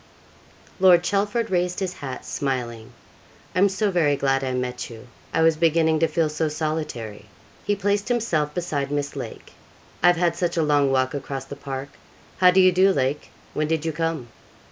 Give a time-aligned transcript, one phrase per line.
[0.79, 2.91] Lord Chelford raised his hat, smiling:
[3.53, 7.27] 'I am so very glad I met you, I was beginning to feel so solitary!'
[7.65, 9.53] he placed himself beside Miss Lake.
[10.01, 11.89] 'I've had such a long walk across the park.
[12.39, 13.29] How do you do, Lake?
[13.53, 14.29] when did you come?'